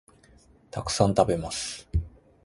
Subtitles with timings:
[0.71, 1.87] たくさん、食べます